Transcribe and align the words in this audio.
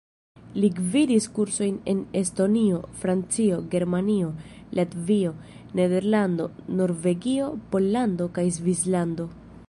Li 0.61 0.67
gvidis 0.77 1.25
kursojn 1.33 1.75
en 1.91 1.99
Estonio, 2.21 2.79
Francio, 3.01 3.59
Germanio, 3.73 4.31
Latvio, 4.79 5.33
Nederlando, 5.81 6.47
Norvegio, 6.79 7.51
Pollando 7.75 8.29
kaj 8.39 8.47
Svislando. 8.57 9.27